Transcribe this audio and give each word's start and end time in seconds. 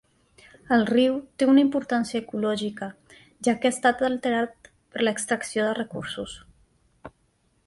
El 0.77 0.85
riu 0.89 1.17
té 1.41 1.47
una 1.51 1.61
importància 1.65 2.21
ecològica, 2.23 2.89
ja 3.49 3.55
que 3.61 3.71
ha 3.71 3.75
estat 3.77 4.03
alterat 4.11 4.73
per 4.73 5.07
l'extracció 5.11 5.69
de 5.69 5.77
recursos. 5.83 6.39